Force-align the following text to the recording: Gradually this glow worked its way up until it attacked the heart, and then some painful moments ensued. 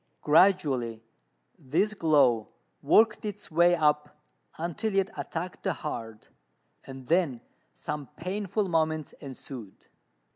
Gradually 0.23 1.03
this 1.59 1.93
glow 1.93 2.49
worked 2.81 3.23
its 3.23 3.51
way 3.51 3.75
up 3.75 4.17
until 4.57 4.95
it 4.97 5.11
attacked 5.15 5.61
the 5.61 5.73
heart, 5.73 6.29
and 6.83 7.05
then 7.05 7.39
some 7.75 8.07
painful 8.17 8.67
moments 8.67 9.13
ensued. 9.19 9.85